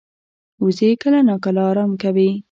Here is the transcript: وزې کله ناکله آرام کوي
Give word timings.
وزې 0.63 0.89
کله 1.01 1.19
ناکله 1.27 1.61
آرام 1.71 1.91
کوي 2.01 2.29